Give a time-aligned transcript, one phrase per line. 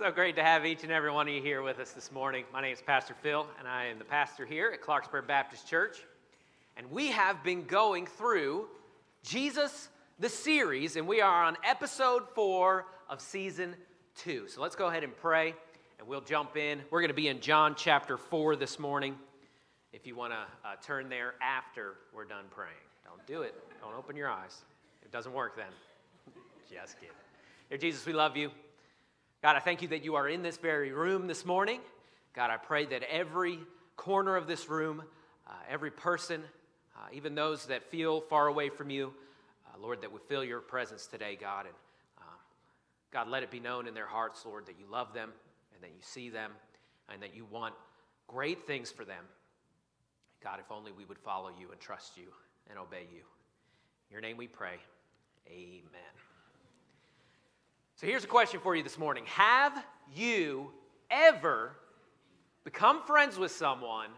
[0.00, 2.46] So great to have each and every one of you here with us this morning.
[2.54, 5.98] My name is Pastor Phil, and I am the pastor here at Clarksburg Baptist Church.
[6.78, 8.68] And we have been going through
[9.22, 13.74] Jesus the series, and we are on episode four of season
[14.16, 14.48] two.
[14.48, 15.54] So let's go ahead and pray,
[15.98, 16.80] and we'll jump in.
[16.90, 19.16] We're going to be in John chapter four this morning.
[19.92, 22.72] If you want to uh, turn there after we're done praying,
[23.04, 23.54] don't do it.
[23.82, 24.62] Don't open your eyes.
[25.02, 25.66] It doesn't work then.
[26.70, 27.14] Just kidding.
[27.68, 28.50] Dear Jesus, we love you.
[29.42, 31.80] God, I thank you that you are in this very room this morning.
[32.34, 33.58] God, I pray that every
[33.96, 35.02] corner of this room,
[35.46, 36.42] uh, every person,
[36.94, 39.14] uh, even those that feel far away from you,
[39.66, 41.64] uh, Lord, that would feel your presence today, God.
[41.64, 41.74] And
[42.18, 42.34] um,
[43.10, 45.30] God, let it be known in their hearts, Lord, that you love them
[45.74, 46.52] and that you see them
[47.10, 47.72] and that you want
[48.28, 49.24] great things for them.
[50.44, 52.26] God, if only we would follow you and trust you
[52.68, 53.22] and obey you.
[54.10, 54.76] In your name we pray.
[55.48, 56.29] Amen.
[58.00, 59.74] So here's a question for you this morning Have
[60.16, 60.70] you
[61.10, 61.72] ever
[62.64, 64.08] become friends with someone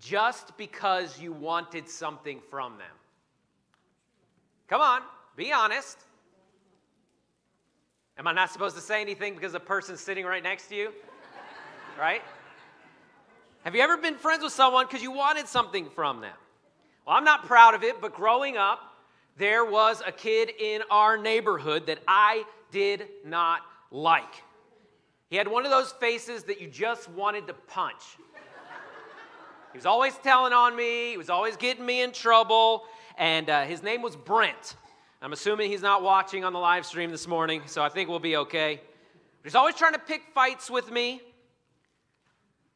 [0.00, 2.96] just because you wanted something from them?
[4.68, 5.02] Come on,
[5.36, 5.98] be honest.
[8.16, 10.90] Am I not supposed to say anything because the person's sitting right next to you?
[11.98, 12.22] right?
[13.64, 16.36] Have you ever been friends with someone because you wanted something from them?
[17.06, 18.80] Well, I'm not proud of it, but growing up,
[19.36, 24.42] there was a kid in our neighborhood that I did not like.
[25.28, 28.02] He had one of those faces that you just wanted to punch.
[29.72, 32.84] He was always telling on me, he was always getting me in trouble,
[33.16, 34.74] and uh, his name was Brent.
[35.22, 38.18] I'm assuming he's not watching on the live stream this morning, so I think we'll
[38.18, 38.80] be okay.
[39.42, 41.20] But he's always trying to pick fights with me.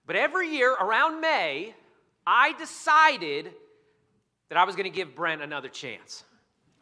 [0.06, 1.74] But every year around May,
[2.26, 3.52] I decided
[4.48, 6.22] that I was going to give Brent another chance.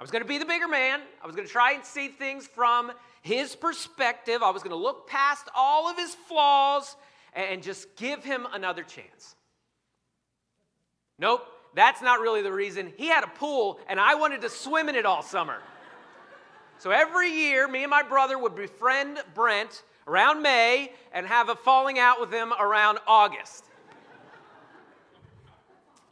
[0.02, 0.98] I was going to be the bigger man.
[1.22, 4.42] I was going to try and see things from his perspective.
[4.42, 6.96] I was going to look past all of his flaws
[7.34, 9.36] and just give him another chance.
[11.20, 12.92] Nope, that's not really the reason.
[12.96, 15.58] He had a pool, and I wanted to swim in it all summer.
[16.78, 21.54] So every year, me and my brother would befriend Brent around May and have a
[21.54, 23.66] falling out with him around August.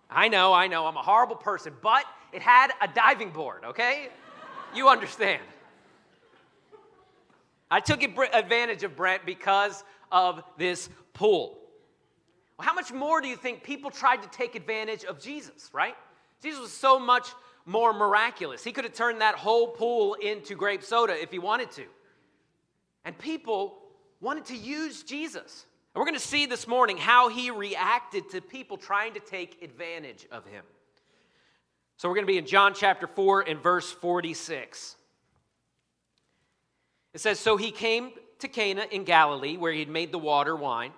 [0.09, 4.09] I know, I know, I'm a horrible person, but it had a diving board, okay?
[4.75, 5.43] You understand.
[7.71, 11.59] I took advantage of Brent because of this pool.
[12.59, 15.95] Well, how much more do you think people tried to take advantage of Jesus, right?
[16.43, 17.29] Jesus was so much
[17.67, 18.65] more miraculous.
[18.65, 21.85] He could have turned that whole pool into grape soda if he wanted to.
[23.05, 23.79] And people
[24.21, 25.67] wanted to use Jesus.
[25.95, 29.63] And we're going to see this morning how he reacted to people trying to take
[29.63, 30.65] advantage of him.
[32.01, 34.97] So we're going to be in John chapter 4 and verse 46.
[37.13, 40.57] It says, So he came to Cana in Galilee, where he had made the water
[40.57, 40.93] wine.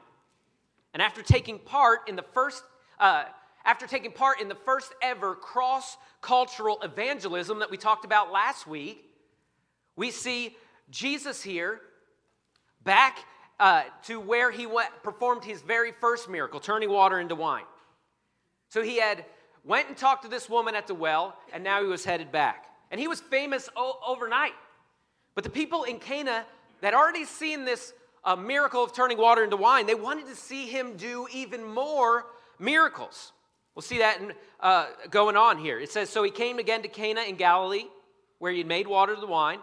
[0.95, 2.63] And after taking part in the first,
[3.01, 3.25] uh,
[3.65, 8.69] after taking part in the first ever cross cultural evangelism that we talked about last
[8.69, 9.05] week,
[9.97, 10.57] we see
[10.89, 11.81] Jesus here
[12.85, 13.19] back
[13.59, 17.65] uh, to where he went, performed his very first miracle, turning water into wine.
[18.69, 19.25] So he had
[19.65, 22.67] went and talked to this woman at the well, and now he was headed back.
[22.91, 24.55] And he was famous o- overnight.
[25.35, 26.45] But the people in Cana
[26.81, 27.93] that already seen this
[28.25, 32.27] uh, miracle of turning water into wine, they wanted to see him do even more
[32.59, 33.33] miracles.
[33.75, 35.79] We'll see that in, uh, going on here.
[35.79, 37.87] It says, So he came again to Cana in Galilee,
[38.39, 39.61] where he had made water to wine.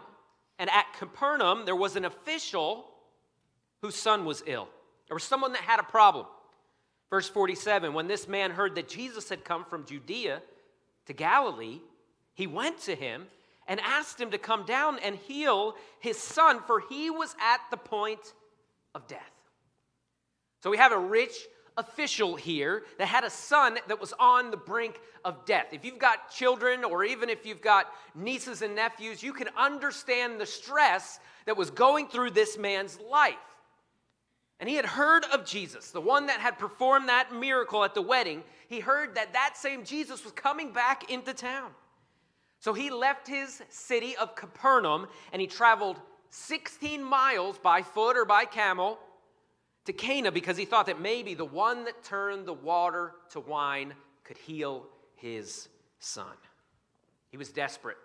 [0.58, 2.86] And at Capernaum, there was an official
[3.82, 4.68] whose son was ill.
[5.10, 6.26] Was someone that had a problem.
[7.10, 10.40] Verse 47 When this man heard that Jesus had come from Judea
[11.06, 11.80] to Galilee,
[12.34, 13.26] he went to him
[13.66, 17.76] and asked him to come down and heal his son, for he was at the
[17.76, 18.34] point
[18.94, 19.20] of death.
[20.62, 21.34] So we have a rich
[21.76, 25.66] official here that had a son that was on the brink of death.
[25.72, 30.40] If you've got children, or even if you've got nieces and nephews, you can understand
[30.40, 33.34] the stress that was going through this man's life.
[34.60, 38.02] And he had heard of Jesus, the one that had performed that miracle at the
[38.02, 38.44] wedding.
[38.68, 41.70] He heard that that same Jesus was coming back into town.
[42.58, 45.98] So he left his city of Capernaum and he traveled
[46.28, 48.98] 16 miles by foot or by camel
[49.86, 53.94] to Cana because he thought that maybe the one that turned the water to wine
[54.24, 54.86] could heal
[55.16, 55.70] his
[56.00, 56.36] son.
[57.30, 57.96] He was desperate.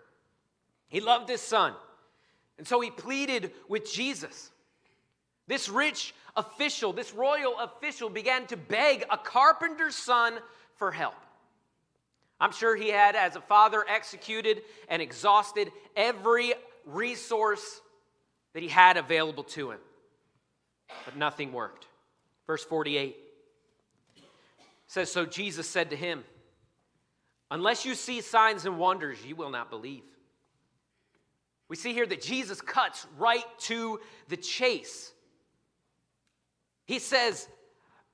[0.88, 1.74] He loved his son.
[2.56, 4.50] And so he pleaded with Jesus.
[5.46, 10.34] This rich official, this royal official, began to beg a carpenter's son
[10.76, 11.14] for help.
[12.40, 16.52] I'm sure he had, as a father, executed and exhausted every
[16.84, 17.80] resource
[18.52, 19.78] that he had available to him.
[21.04, 21.86] but nothing worked.
[22.46, 23.16] Verse 48
[24.86, 26.24] says, So Jesus said to him,
[27.50, 30.02] Unless you see signs and wonders, you will not believe.
[31.68, 35.12] We see here that Jesus cuts right to the chase.
[36.86, 37.48] He says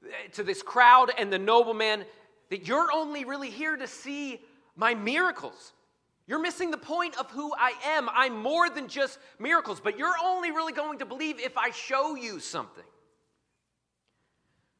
[0.05, 2.05] eh, to this crowd and the nobleman
[2.51, 4.41] that you're only really here to see
[4.77, 5.73] my miracles.
[6.27, 8.09] You're missing the point of who I am.
[8.11, 12.15] I'm more than just miracles, but you're only really going to believe if I show
[12.15, 12.85] you something.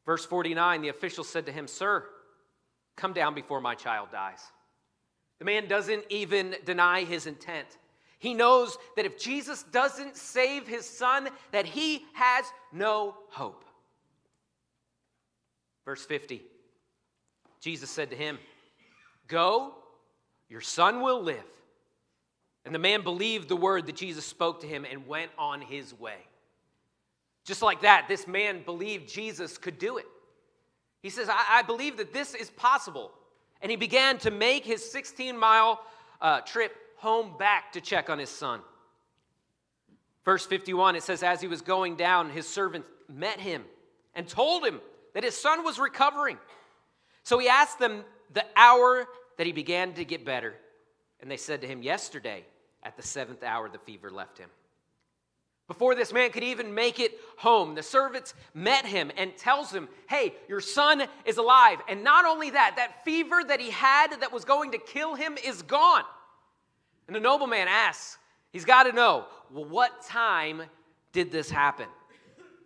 [0.05, 2.05] Verse 49 the official said to him, Sir,
[2.95, 4.41] come down before my child dies.
[5.39, 7.67] The man doesn't even deny his intent.
[8.19, 13.65] He knows that if Jesus doesn't save his son, that he has no hope.
[15.85, 16.41] Verse 50
[17.59, 18.39] Jesus said to him,
[19.27, 19.73] Go,
[20.49, 21.43] your son will live.
[22.65, 25.97] And the man believed the word that Jesus spoke to him and went on his
[25.97, 26.17] way.
[27.45, 30.05] Just like that, this man believed Jesus could do it.
[31.01, 33.11] He says, I, I believe that this is possible.
[33.61, 35.81] And he began to make his 16 mile
[36.21, 38.61] uh, trip home back to check on his son.
[40.23, 43.63] Verse 51, it says, As he was going down, his servant met him
[44.15, 44.79] and told him
[45.13, 46.37] that his son was recovering.
[47.23, 49.07] So he asked them the hour
[49.37, 50.55] that he began to get better.
[51.21, 52.45] And they said to him, Yesterday,
[52.83, 54.49] at the seventh hour, the fever left him.
[55.67, 59.87] Before this man could even make it home, the servants met him and tells him,
[60.09, 64.33] "Hey, your son is alive." And not only that, that fever that he had that
[64.33, 66.03] was going to kill him is gone.
[67.07, 68.17] And the nobleman asks,
[68.51, 70.63] he's got to know, "Well, what time
[71.13, 71.87] did this happen?"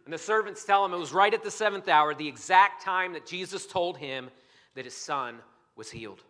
[0.07, 3.11] And the servants tell him it was right at the 7th hour, the exact time
[3.11, 4.29] that Jesus told him
[4.73, 5.39] that his son
[5.75, 6.23] was healed.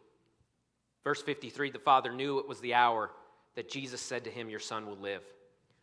[1.04, 3.12] Verse 53, the father knew it was the hour
[3.54, 5.22] that Jesus said to him, "Your son will live."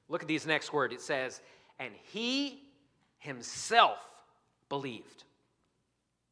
[0.09, 0.93] Look at these next words.
[0.93, 1.41] It says,
[1.79, 2.65] And he
[3.19, 4.05] himself
[4.69, 5.23] believed,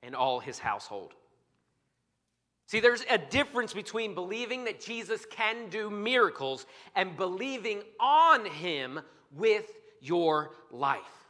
[0.03, 1.14] and all his household.
[2.67, 6.67] See, there's a difference between believing that Jesus can do miracles
[6.97, 9.00] and believing on him
[9.31, 9.70] with
[10.00, 11.21] your life.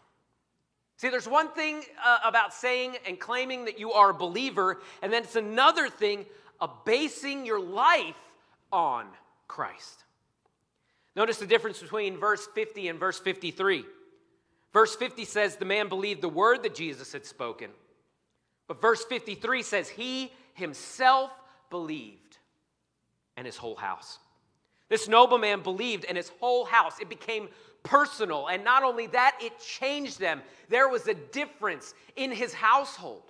[0.97, 5.13] See, there's one thing uh, about saying and claiming that you are a believer, and
[5.13, 6.27] then it's another thing
[6.61, 8.17] of basing your life
[8.73, 9.07] on
[9.49, 10.05] Christ.
[11.17, 13.85] Notice the difference between verse 50 and verse 53.
[14.73, 17.71] Verse 50 says the man believed the word that Jesus had spoken.
[18.69, 21.31] But verse 53 says he himself
[21.69, 22.39] believed
[23.37, 24.19] and his whole house.
[24.89, 26.99] This nobleman believed and his whole house.
[27.01, 27.49] It became
[27.83, 28.49] personal.
[28.49, 30.43] And not only that, it changed them.
[30.69, 33.23] There was a difference in his household.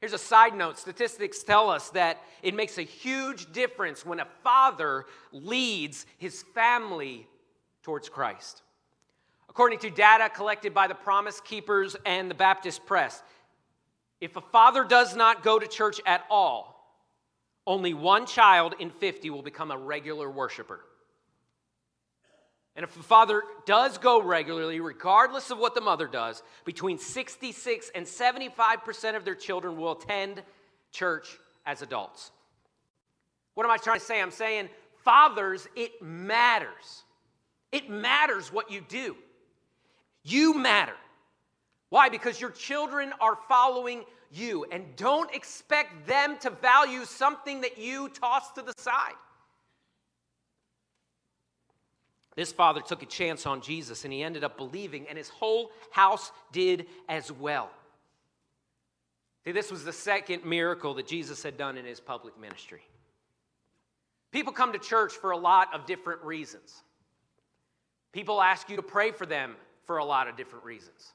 [0.00, 4.26] Here's a side note statistics tell us that it makes a huge difference when a
[4.44, 7.26] father leads his family
[7.82, 8.62] towards Christ.
[9.48, 13.22] According to data collected by the Promise Keepers and the Baptist Press,
[14.20, 16.76] if a father does not go to church at all,
[17.66, 20.80] only one child in 50 will become a regular worshiper.
[22.76, 27.90] And if the father does go regularly, regardless of what the mother does, between 66
[27.94, 30.42] and 75% of their children will attend
[30.92, 32.30] church as adults.
[33.54, 34.20] What am I trying to say?
[34.20, 34.68] I'm saying,
[35.04, 37.04] fathers, it matters.
[37.72, 39.16] It matters what you do.
[40.22, 40.96] You matter.
[41.88, 42.10] Why?
[42.10, 48.10] Because your children are following you, and don't expect them to value something that you
[48.10, 49.14] toss to the side.
[52.36, 55.70] This father took a chance on Jesus and he ended up believing, and his whole
[55.90, 57.70] house did as well.
[59.44, 62.82] See, this was the second miracle that Jesus had done in his public ministry.
[64.32, 66.82] People come to church for a lot of different reasons.
[68.12, 71.14] People ask you to pray for them for a lot of different reasons.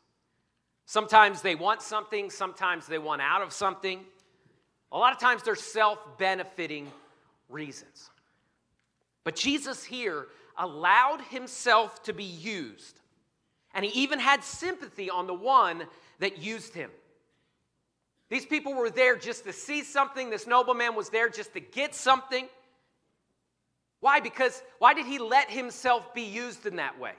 [0.85, 3.99] Sometimes they want something, sometimes they want out of something.
[4.91, 6.91] A lot of times they're self benefiting
[7.47, 8.09] reasons.
[9.23, 12.99] But Jesus here allowed himself to be used.
[13.73, 15.83] And he even had sympathy on the one
[16.19, 16.89] that used him.
[18.29, 20.29] These people were there just to see something.
[20.29, 22.47] This nobleman was there just to get something.
[23.99, 24.19] Why?
[24.19, 27.13] Because why did he let himself be used in that way?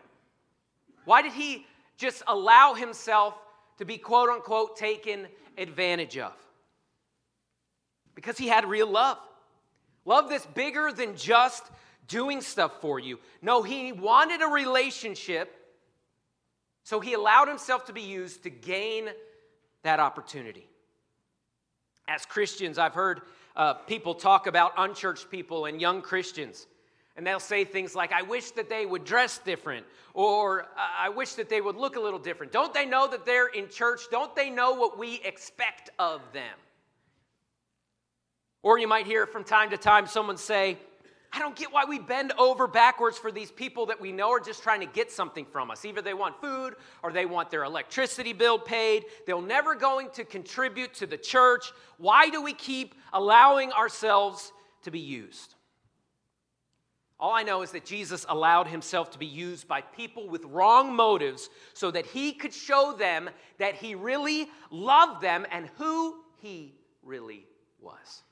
[1.04, 3.34] Why did he just allow himself
[3.78, 5.26] to be quote unquote taken
[5.58, 6.32] advantage of?
[8.14, 9.18] Because he had real love.
[10.04, 11.64] Love that's bigger than just
[12.09, 13.18] doing stuff for you.
[13.40, 15.54] No, he wanted a relationship,
[16.85, 19.09] so he allowed himself to be used to gain
[19.82, 20.68] that opportunity.
[22.09, 23.23] As Christians, I've heard
[23.56, 26.66] uh, people talk about unchurched people and young Christians.
[27.16, 31.35] And they'll say things like, I wish that they would dress different, or I wish
[31.35, 32.52] that they would look a little different.
[32.52, 34.00] Don't they know that they're in church?
[34.11, 36.56] Don't they know what we expect of them?
[38.62, 40.78] Or you might hear from time to time someone say,
[41.34, 44.40] I don't get why we bend over backwards for these people that we know are
[44.40, 45.84] just trying to get something from us.
[45.84, 49.06] Either they want food or they want their electricity bill paid.
[49.26, 51.72] They're never going to contribute to the church.
[51.96, 55.54] Why do we keep allowing ourselves to be used?
[57.18, 60.94] All I know is that Jesus allowed himself to be used by people with wrong
[60.94, 66.74] motives so that he could show them that he really loved them and who he
[67.02, 67.46] really
[67.80, 68.22] was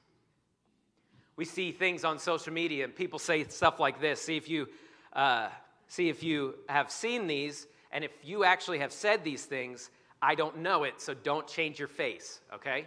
[1.41, 4.21] we see things on social media and people say stuff like this.
[4.21, 4.69] See if you,
[5.15, 5.49] uh,
[5.89, 9.89] see if you have seen these, and if you actually have said these things,
[10.21, 12.87] I don't know it, so don't change your face, okay?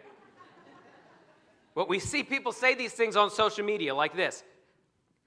[1.73, 4.43] but we see people say these things on social media like this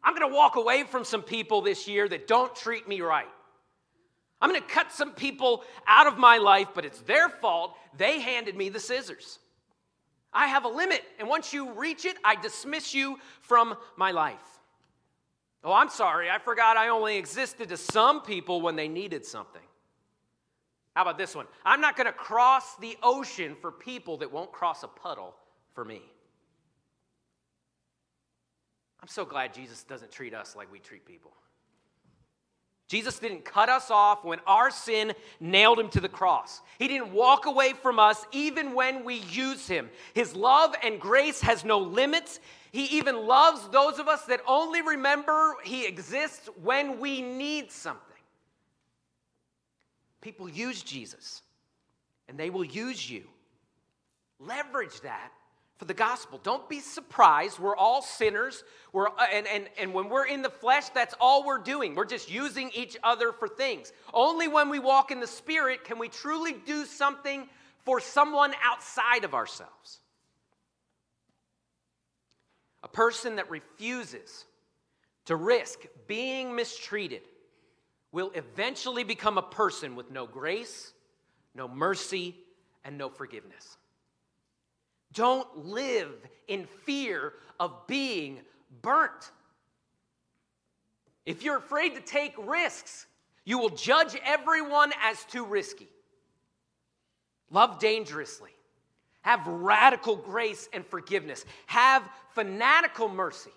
[0.05, 3.27] I'm gonna walk away from some people this year that don't treat me right.
[4.41, 7.75] I'm gonna cut some people out of my life, but it's their fault.
[7.97, 9.41] They handed me the scissors.
[10.33, 14.61] I have a limit, and once you reach it, I dismiss you from my life.
[15.65, 19.63] Oh, I'm sorry, I forgot I only existed to some people when they needed something.
[20.95, 21.47] How about this one?
[21.65, 25.35] I'm not going to cross the ocean for people that won't cross a puddle
[25.75, 26.03] for me.
[29.03, 31.33] I'm so glad Jesus doesn't treat us like we treat people.
[32.89, 36.61] Jesus didn't cut us off when our sin nailed him to the cross.
[36.79, 39.91] He didn't walk away from us even when we use him.
[40.15, 42.39] His love and grace has no limits.
[42.71, 48.03] He even loves those of us that only remember he exists when we need something.
[50.21, 51.43] People use Jesus,
[52.29, 53.25] and they will use you.
[54.39, 55.33] Leverage that
[55.79, 56.41] for the gospel.
[56.43, 57.59] Don't be surprised.
[57.59, 58.65] We're all sinners.
[58.93, 61.95] We're, uh, and, and, and when we're in the flesh, that's all we're doing.
[61.95, 63.93] We're just using each other for things.
[64.15, 67.47] Only when we walk in the Spirit can we truly do something
[67.85, 70.01] for someone outside of ourselves.
[72.83, 74.45] A person that refuses
[75.27, 77.23] to risk being mistreated
[78.13, 80.93] will eventually become a person with no grace,
[81.55, 82.35] no mercy,
[82.85, 83.77] and no forgiveness.
[85.17, 86.13] Don't live
[86.47, 88.39] in fear of being
[88.83, 89.33] burnt.
[91.25, 93.07] If you're afraid to take risks,
[93.47, 95.89] you will judge everyone as too risky.
[97.51, 98.51] Love dangerously.
[99.23, 101.47] Have radical grace and forgiveness.
[101.65, 102.03] Have
[102.35, 103.51] fanatical mercy.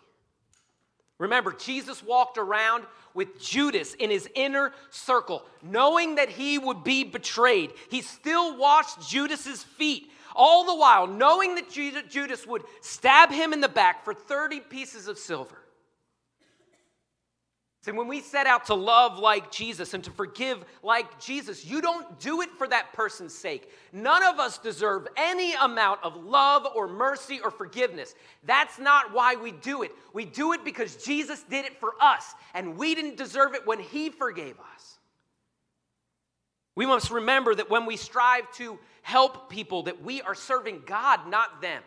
[1.17, 7.03] Remember, Jesus walked around with Judas in his inner circle, knowing that he would be
[7.03, 7.73] betrayed.
[7.89, 13.59] He still washed Judas's feet all the while knowing that Judas would stab him in
[13.59, 15.57] the back for 30 pieces of silver.
[17.81, 21.81] See, when we set out to love like Jesus and to forgive like Jesus, you
[21.81, 23.71] don't do it for that person's sake.
[23.93, 28.15] None of us deserve any amount of love or mercy or forgiveness.
[28.45, 29.91] That's not why we do it.
[30.13, 33.79] We do it because Jesus did it for us, and we didn't deserve it when
[33.79, 34.98] He forgave us.
[36.79, 41.27] We must remember that when we strive to help people that we are serving God,
[41.27, 41.83] not them.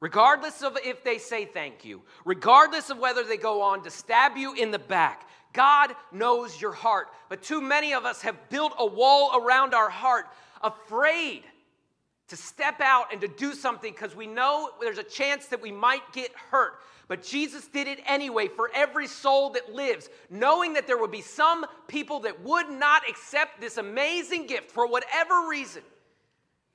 [0.00, 4.36] Regardless of if they say thank you, regardless of whether they go on to stab
[4.36, 7.06] you in the back, God knows your heart.
[7.28, 10.26] But too many of us have built a wall around our heart,
[10.60, 11.44] afraid
[12.28, 15.70] to step out and to do something because we know there's a chance that we
[15.70, 16.80] might get hurt.
[17.06, 21.20] But Jesus did it anyway for every soul that lives, knowing that there would be
[21.20, 25.82] some people that would not accept this amazing gift for whatever reason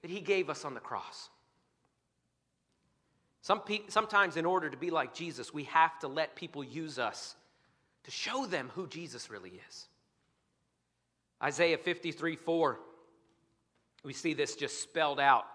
[0.02, 1.30] that He gave us on the cross.
[3.42, 7.00] Some pe- sometimes, in order to be like Jesus, we have to let people use
[7.00, 7.36] us
[8.04, 9.88] to show them who Jesus really is.
[11.42, 12.80] Isaiah 53 4,
[14.04, 15.46] we see this just spelled out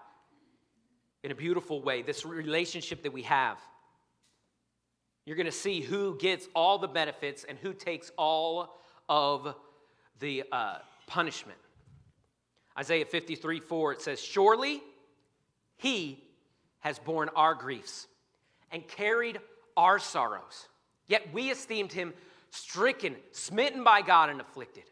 [1.23, 3.59] in a beautiful way this relationship that we have
[5.25, 8.77] you're going to see who gets all the benefits and who takes all
[9.09, 9.55] of
[10.19, 11.57] the uh, punishment.
[12.77, 14.81] Isaiah 53 4, it says, Surely
[15.77, 16.23] he
[16.79, 18.07] has borne our griefs
[18.71, 19.39] and carried
[19.75, 20.67] our sorrows.
[21.07, 22.13] Yet we esteemed him
[22.51, 24.83] stricken, smitten by God, and afflicted.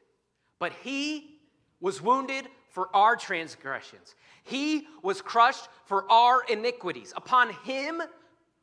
[0.58, 1.38] But he
[1.80, 4.14] was wounded for our transgressions,
[4.44, 7.14] he was crushed for our iniquities.
[7.16, 8.04] Upon him,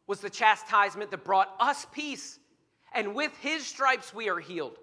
[0.07, 2.41] was the chastisement that brought us peace,
[2.93, 4.77] and with his stripes we are healed.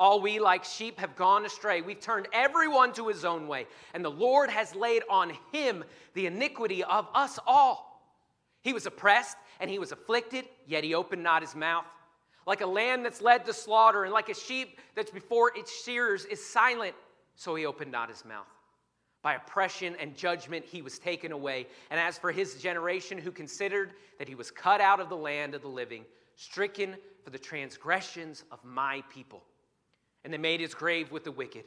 [0.00, 1.80] All we like sheep have gone astray.
[1.80, 6.26] We've turned everyone to his own way, and the Lord has laid on him the
[6.26, 8.02] iniquity of us all.
[8.62, 11.86] He was oppressed and he was afflicted, yet he opened not his mouth.
[12.46, 16.24] like a lamb that's led to slaughter, and like a sheep that's before its shearers
[16.24, 16.94] is silent,
[17.36, 18.46] so he opened not his mouth.
[19.22, 21.66] By oppression and judgment he was taken away.
[21.90, 25.54] And as for his generation, who considered that he was cut out of the land
[25.54, 26.04] of the living,
[26.36, 29.42] stricken for the transgressions of my people.
[30.24, 31.64] And they made his grave with the wicked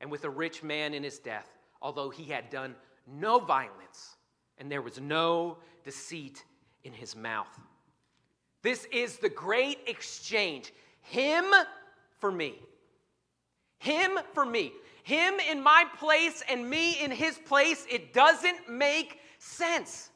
[0.00, 1.48] and with a rich man in his death,
[1.82, 2.74] although he had done
[3.06, 4.16] no violence
[4.58, 6.44] and there was no deceit
[6.84, 7.48] in his mouth.
[8.62, 10.72] This is the great exchange.
[11.00, 11.44] Him
[12.18, 12.56] for me.
[13.78, 14.72] Him for me.
[15.08, 17.86] Him in my place and me in his place.
[17.90, 20.10] It doesn't make sense.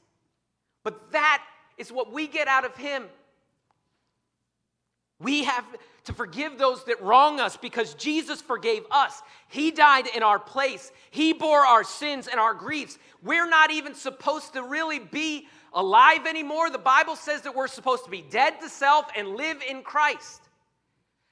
[0.85, 1.43] But that
[1.79, 3.05] is what we get out of him.
[5.19, 5.65] We have
[6.05, 9.23] to forgive those that wrong us because Jesus forgave us.
[9.49, 10.93] He died in our place.
[11.11, 12.99] He bore our sins and our griefs.
[13.23, 16.69] We're not even supposed to really be alive anymore.
[16.69, 20.43] The Bible says that we're supposed to be dead to self and live in Christ.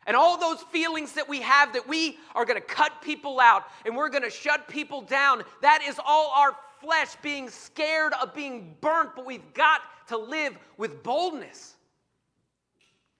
[0.06, 3.64] And all those feelings that we have that we are going to cut people out
[3.84, 8.34] and we're going to shut people down, that is all our flesh being scared of
[8.34, 11.76] being burnt, but we've got to live with boldness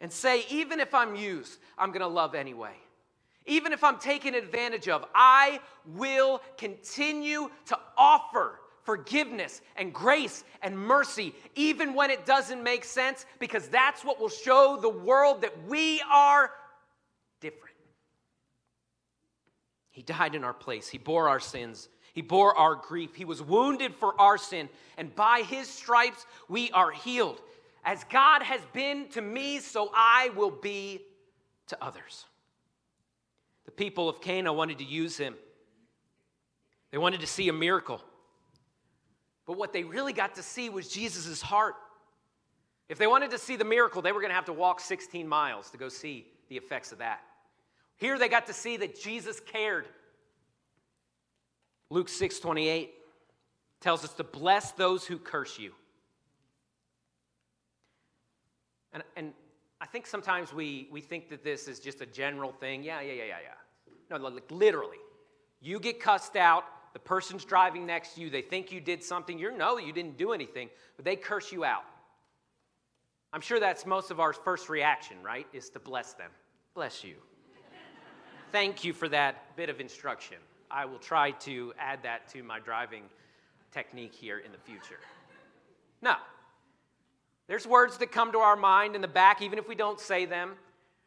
[0.00, 2.74] and say, even if I'm used, I'm going to love anyway.
[3.46, 10.78] Even if I'm taken advantage of, I will continue to offer forgiveness and grace and
[10.78, 15.66] mercy, even when it doesn't make sense, because that's what will show the world that
[15.68, 16.50] we are
[17.40, 17.76] different.
[19.90, 21.88] He died in our place, He bore our sins.
[22.12, 23.14] He bore our grief.
[23.14, 27.40] He was wounded for our sin, and by his stripes we are healed.
[27.84, 31.00] As God has been to me, so I will be
[31.68, 32.26] to others.
[33.64, 35.34] The people of Cana wanted to use him,
[36.90, 38.00] they wanted to see a miracle.
[39.46, 41.74] But what they really got to see was Jesus' heart.
[42.88, 45.26] If they wanted to see the miracle, they were going to have to walk 16
[45.26, 47.20] miles to go see the effects of that.
[48.00, 49.86] Here they got to see that Jesus cared.
[51.90, 52.94] Luke 6 28
[53.80, 55.72] tells us to bless those who curse you.
[58.92, 59.32] And, and
[59.82, 62.82] I think sometimes we, we think that this is just a general thing.
[62.82, 64.18] Yeah, yeah, yeah, yeah, yeah.
[64.18, 64.98] No, like literally.
[65.60, 69.38] You get cussed out, the person's driving next to you, they think you did something.
[69.38, 71.84] You know you didn't do anything, but they curse you out.
[73.32, 75.46] I'm sure that's most of our first reaction, right?
[75.52, 76.30] Is to bless them.
[76.74, 77.16] Bless you.
[78.52, 80.38] Thank you for that bit of instruction.
[80.70, 83.04] I will try to add that to my driving
[83.72, 84.98] technique here in the future.
[86.02, 86.18] Now,
[87.46, 90.24] there's words that come to our mind in the back, even if we don't say
[90.24, 90.52] them.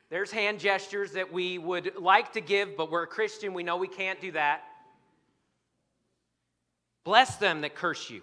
[0.10, 3.54] There's hand gestures that we would like to give, but we're a Christian.
[3.54, 4.62] We know we can't do that.
[7.04, 8.22] Bless them that curse you.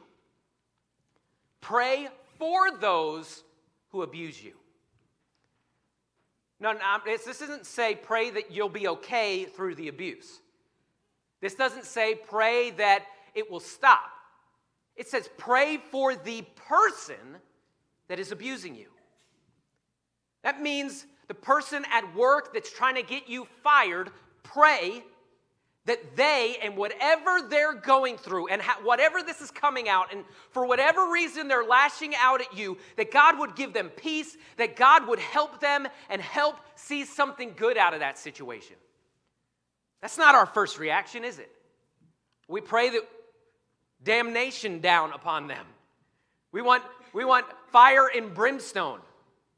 [1.61, 3.43] Pray for those
[3.91, 4.53] who abuse you.
[6.61, 10.41] No, no this doesn't say pray that you'll be okay through the abuse.
[11.41, 14.11] This doesn't say pray that it will stop.
[14.97, 17.39] It says pray for the person
[18.09, 18.89] that is abusing you.
[20.43, 24.11] That means the person at work that's trying to get you fired,
[24.43, 25.03] pray
[25.91, 30.25] that they and whatever they're going through and ha- whatever this is coming out and
[30.51, 34.77] for whatever reason they're lashing out at you that god would give them peace that
[34.77, 38.77] god would help them and help see something good out of that situation
[40.01, 41.51] that's not our first reaction is it
[42.49, 43.03] we pray that
[44.03, 45.67] damnation down upon them
[46.53, 49.01] we want we want fire and brimstone.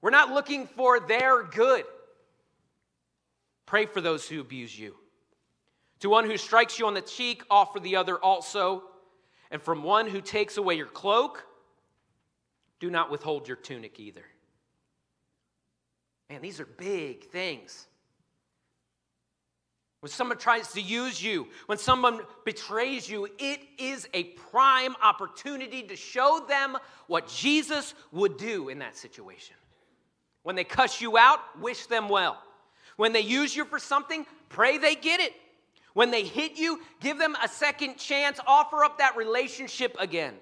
[0.00, 1.84] We're not looking for their good.
[3.66, 4.94] Pray for those who abuse you.
[6.02, 8.82] To one who strikes you on the cheek, offer the other also.
[9.52, 11.46] And from one who takes away your cloak,
[12.80, 14.24] do not withhold your tunic either.
[16.28, 17.86] Man, these are big things.
[20.00, 25.84] When someone tries to use you, when someone betrays you, it is a prime opportunity
[25.84, 29.54] to show them what Jesus would do in that situation.
[30.42, 32.42] When they cuss you out, wish them well.
[32.96, 35.34] When they use you for something, pray they get it.
[35.94, 40.34] When they hit you, give them a second chance, offer up that relationship again.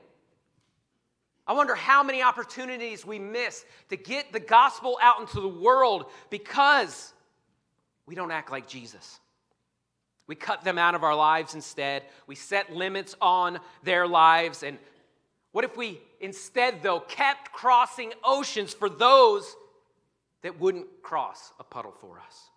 [1.46, 6.06] I wonder how many opportunities we miss to get the gospel out into the world
[6.30, 7.12] because
[8.06, 9.18] we don't act like Jesus.
[10.28, 12.04] We cut them out of our lives instead.
[12.28, 14.62] We set limits on their lives.
[14.62, 14.78] And
[15.50, 19.56] what if we instead, though, kept crossing oceans for those
[20.42, 22.50] that wouldn't cross a puddle for us?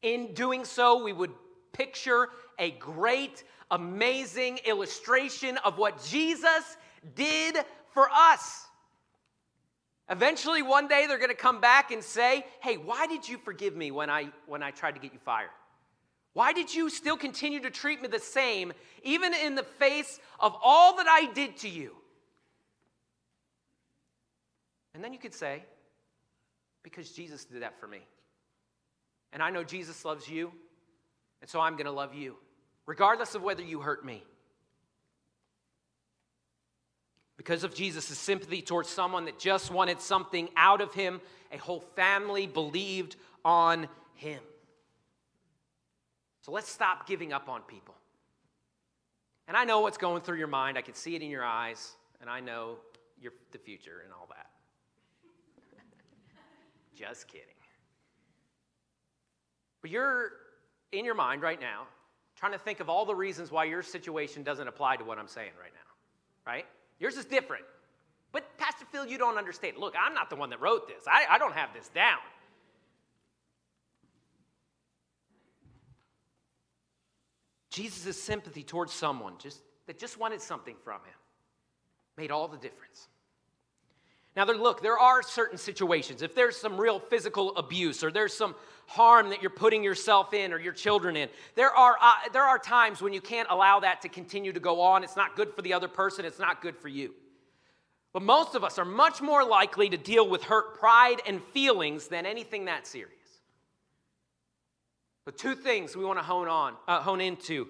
[0.00, 1.32] In doing so, we would
[1.72, 2.28] picture
[2.58, 6.76] a great, amazing illustration of what Jesus
[7.14, 7.56] did
[7.92, 8.66] for us.
[10.10, 13.76] Eventually, one day, they're going to come back and say, Hey, why did you forgive
[13.76, 15.50] me when I, when I tried to get you fired?
[16.32, 20.56] Why did you still continue to treat me the same, even in the face of
[20.62, 21.94] all that I did to you?
[24.94, 25.62] And then you could say,
[26.82, 28.00] Because Jesus did that for me.
[29.32, 30.52] And I know Jesus loves you,
[31.40, 32.36] and so I'm going to love you,
[32.86, 34.24] regardless of whether you hurt me.
[37.36, 41.20] Because of Jesus' sympathy towards someone that just wanted something out of him,
[41.52, 44.40] a whole family believed on him.
[46.42, 47.94] So let's stop giving up on people.
[49.46, 50.76] And I know what's going through your mind.
[50.76, 52.78] I can see it in your eyes, and I know
[53.20, 54.50] your, the future and all that.
[56.94, 57.46] just kidding.
[59.80, 60.32] But you're
[60.92, 61.86] in your mind right now
[62.36, 65.26] trying to think of all the reasons why your situation doesn't apply to what I'm
[65.26, 66.66] saying right now, right?
[67.00, 67.64] Yours is different.
[68.30, 69.76] But Pastor Phil, you don't understand.
[69.78, 71.04] Look, I'm not the one that wrote this.
[71.06, 72.18] I, I don't have this down.
[77.70, 81.14] Jesus' sympathy towards someone just, that just wanted something from him
[82.16, 83.08] made all the difference.
[84.38, 86.22] Now, there, look, there are certain situations.
[86.22, 88.54] If there's some real physical abuse or there's some
[88.86, 92.56] harm that you're putting yourself in or your children in, there are, uh, there are
[92.56, 95.02] times when you can't allow that to continue to go on.
[95.02, 97.16] It's not good for the other person, it's not good for you.
[98.12, 102.06] But most of us are much more likely to deal with hurt pride and feelings
[102.06, 103.10] than anything that serious.
[105.24, 107.66] But two things we want to hone on, uh, hone into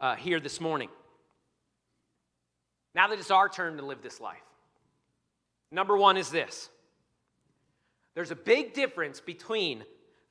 [0.00, 0.88] uh, here this morning.
[2.96, 4.42] Now that it's our turn to live this life.
[5.70, 6.68] Number one is this
[8.14, 9.84] there's a big difference between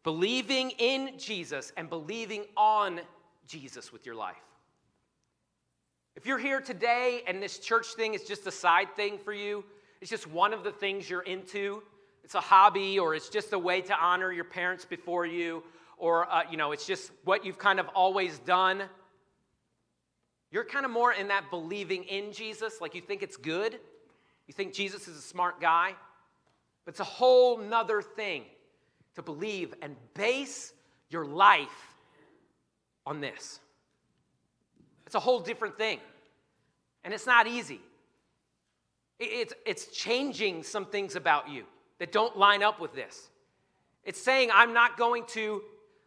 [0.04, 3.02] believing in Jesus and believing on
[3.48, 4.36] Jesus with your life.
[6.15, 9.65] If you're here today and this church thing is just a side thing for you,
[10.00, 11.82] it's just one of the things you're into,
[12.24, 15.63] it's a hobby or it's just a way to honor your parents before you,
[15.98, 18.84] or uh, you know, it's just what you've kind of always done.
[20.52, 23.80] You're kind of more in that believing in Jesus, like you think it's good.
[24.47, 25.93] You think Jesus is a smart guy?
[26.86, 28.43] But it's a whole nother thing
[29.15, 30.73] to believe and base
[31.10, 31.95] your life
[33.06, 33.60] on this.
[35.06, 35.99] It's a whole different thing.
[37.03, 37.79] And it's not easy.
[39.19, 41.63] It's, it's changing some things about you
[41.99, 43.29] that don't line up with this.
[44.03, 45.62] It's saying, I'm not going to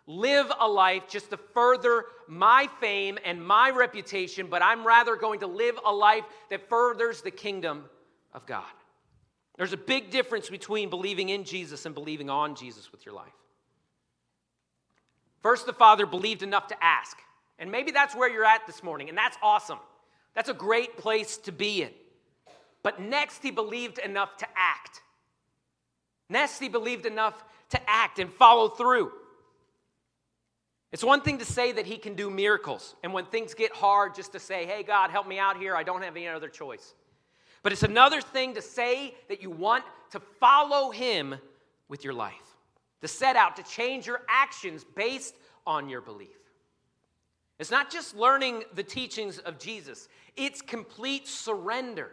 [0.07, 5.41] live a life just to further my fame and my reputation, but I'm rather going
[5.41, 7.85] to live a life that furthers the kingdom
[8.37, 8.63] of God.
[9.57, 13.33] There's a big difference between believing in Jesus and believing on Jesus with your life.
[15.41, 17.17] First, the Father believed enough to ask.
[17.59, 19.79] And maybe that's where you're at this morning, and that's awesome.
[20.35, 21.91] That's a great place to be in.
[22.83, 25.01] But next, he believed enough to act.
[26.29, 29.11] Next, he believed enough to act and follow through.
[30.93, 34.15] It's one thing to say that he can do miracles, and when things get hard,
[34.15, 35.75] just to say, hey, God, help me out here.
[35.75, 36.95] I don't have any other choice.
[37.67, 41.35] But it's another thing to say that you want to follow him
[41.89, 42.57] with your life,
[43.01, 45.35] to set out to change your actions based
[45.67, 46.39] on your belief.
[47.59, 52.13] It's not just learning the teachings of Jesus, it's complete surrender.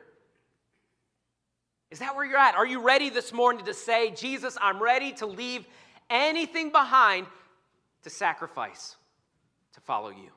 [1.92, 2.56] Is that where you're at?
[2.56, 5.68] Are you ready this morning to say, Jesus, I'm ready to leave
[6.10, 7.28] anything behind
[8.02, 8.96] to sacrifice
[9.74, 10.32] to follow you?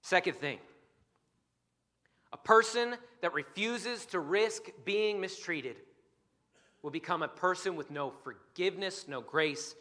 [0.00, 0.60] Second thing,
[2.34, 5.76] a person that refuses to risk being mistreated
[6.82, 9.76] will become a person with no forgiveness, no grace,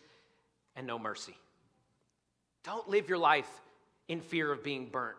[0.76, 1.36] and no mercy.
[2.63, 3.50] Don't live your life
[4.08, 5.18] in fear of being burnt.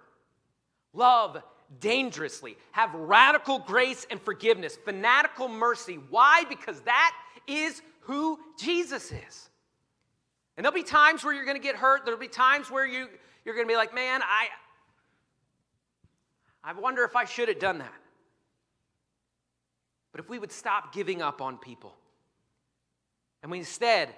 [0.92, 1.42] Love
[1.80, 2.56] dangerously.
[2.70, 5.98] Have radical grace and forgiveness, fanatical mercy.
[6.10, 6.44] Why?
[6.48, 7.16] Because that
[7.48, 9.50] is who Jesus is.
[10.56, 12.04] And there'll be times where you're going to get hurt.
[12.04, 13.08] There'll be times where you,
[13.44, 14.46] you're going to be like, man, I,
[16.64, 17.92] I wonder if I should have done that.
[20.12, 21.94] But if we would stop giving up on people
[23.42, 24.08] and we instead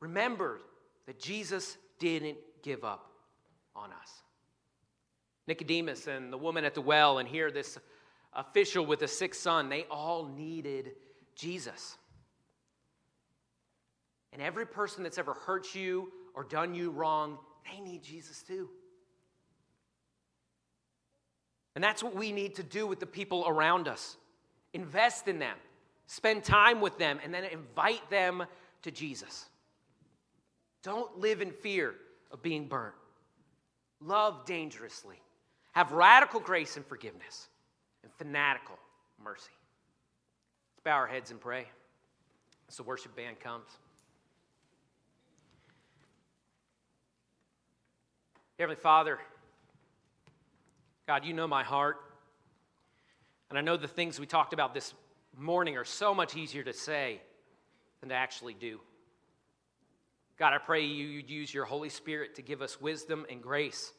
[0.00, 0.60] remembered
[1.06, 3.10] that Jesus didn't give up
[3.74, 4.10] on us.
[5.46, 7.78] Nicodemus and the woman at the well, and here this
[8.34, 10.92] official with a sick son, they all needed
[11.36, 11.96] Jesus.
[14.32, 17.38] And every person that's ever hurt you or done you wrong,
[17.70, 18.68] they need Jesus too.
[21.74, 24.16] And that's what we need to do with the people around us
[24.72, 25.56] invest in them,
[26.06, 28.44] spend time with them, and then invite them
[28.82, 29.48] to Jesus.
[30.82, 31.94] Don't live in fear
[32.30, 32.94] of being burnt.
[34.00, 35.16] Love dangerously.
[35.72, 37.48] Have radical grace and forgiveness,
[38.02, 38.78] and fanatical
[39.22, 39.50] mercy.
[40.72, 41.66] Let's bow our heads and pray
[42.68, 43.66] as the worship band comes.
[48.58, 49.18] Heavenly Father,
[51.06, 51.96] God, you know my heart.
[53.50, 54.94] And I know the things we talked about this
[55.36, 57.20] morning are so much easier to say
[58.00, 58.80] than to actually do.
[60.38, 63.92] God, I pray you, would use your Holy Spirit to give us wisdom and grace.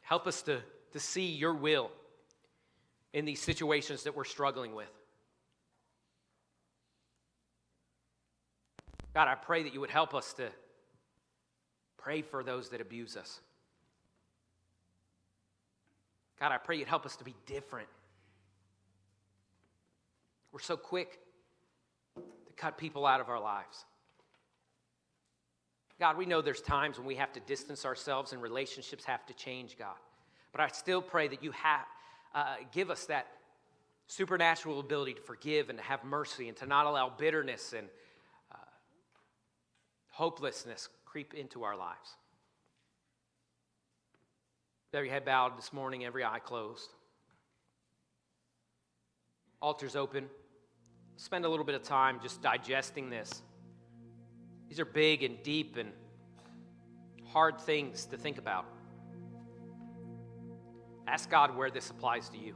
[0.00, 0.60] Help us to,
[0.92, 1.90] to see your will
[3.12, 4.88] in these situations that we're struggling with.
[9.12, 10.48] God, I pray that you would help us to
[11.98, 13.40] pray for those that abuse us.
[16.40, 17.88] God, I pray you'd help us to be different.
[20.52, 21.18] We're so quick
[22.16, 23.84] to cut people out of our lives.
[25.98, 29.34] God, we know there's times when we have to distance ourselves and relationships have to
[29.34, 29.96] change, God.
[30.52, 31.86] But I still pray that you have,
[32.34, 33.26] uh, give us that
[34.06, 37.88] supernatural ability to forgive and to have mercy and to not allow bitterness and
[38.52, 38.56] uh,
[40.10, 42.16] hopelessness creep into our lives.
[44.94, 46.88] Every head bowed this morning, every eye closed.
[49.60, 50.26] Altars open.
[51.16, 53.42] Spend a little bit of time just digesting this.
[54.68, 55.92] These are big and deep and
[57.26, 58.64] hard things to think about.
[61.06, 62.54] Ask God where this applies to you.